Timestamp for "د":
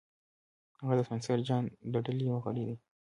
0.97-1.01, 1.93-1.95